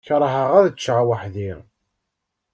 [0.07, 1.51] Kerheɣ ad ččeɣ weḥd-i.